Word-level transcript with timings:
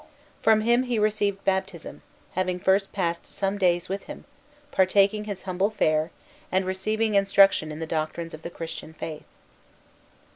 From 0.41 0.61
him 0.61 0.81
he 0.89 0.97
received 0.97 1.45
baptism, 1.45 2.01
having 2.31 2.57
first 2.59 2.91
passed 2.91 3.27
some 3.27 3.59
days 3.59 3.87
with 3.87 4.05
him, 4.05 4.25
partaking 4.71 5.25
his 5.25 5.43
humble 5.43 5.69
fare, 5.69 6.09
and 6.51 6.65
receiving 6.65 7.13
instruction 7.13 7.71
in 7.71 7.77
the 7.77 7.85
doctrines 7.85 8.33
of 8.33 8.41
the 8.41 8.49
Christian 8.49 8.93
faith. 8.95 9.25